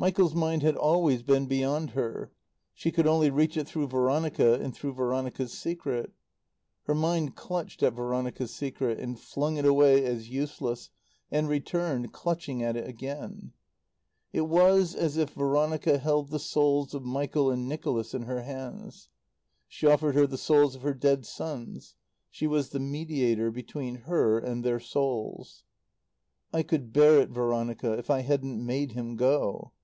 [0.00, 2.32] Michael's mind had always been beyond her;
[2.72, 6.10] she could only reach it through Veronica and through Veronica's secret.
[6.84, 10.88] Her mind clutched at Veronica's secret, and flung it away as useless,
[11.30, 13.52] and returned, clutching at it again.
[14.32, 19.10] It was as if Veronica held the souls of Michael and Nicholas in her hands.
[19.68, 21.94] She offered her the souls of her dead sons.
[22.30, 25.62] She was the mediator between her and their souls.
[26.54, 29.72] "I could bear it, Veronica, if I hadn't made him go.